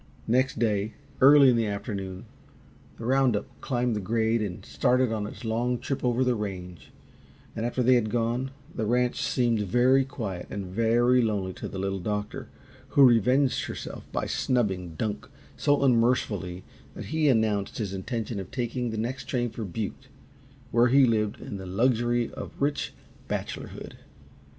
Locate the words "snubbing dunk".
14.25-15.27